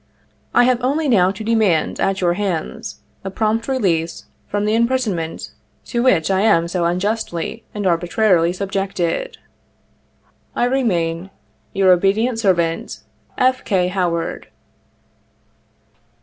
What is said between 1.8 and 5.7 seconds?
at your hands, a prompt release from the impris onment